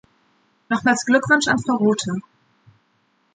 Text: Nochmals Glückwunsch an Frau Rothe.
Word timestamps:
Nochmals 0.67 1.05
Glückwunsch 1.05 1.47
an 1.47 1.59
Frau 1.59 1.75
Rothe. 1.75 2.23